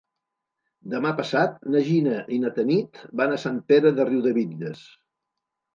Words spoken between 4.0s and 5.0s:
de Riudebitlles.